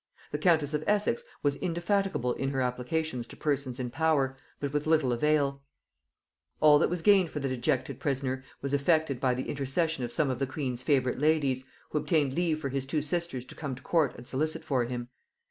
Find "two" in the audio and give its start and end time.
12.87-13.03